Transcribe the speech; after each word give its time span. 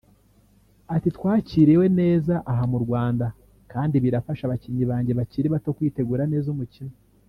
Ati 0.95 1.09
“Twakiriwe 1.17 1.85
neza 1.99 2.33
aha 2.51 2.63
mu 2.71 2.77
Rwanda 2.85 3.25
kandi 3.71 3.95
birafasha 4.03 4.43
abakinnyi 4.45 4.83
banjye 4.91 5.11
bakiri 5.19 5.47
bato 5.53 5.69
kwitegura 5.77 6.23
neza 6.33 6.47
umukino 6.55 6.93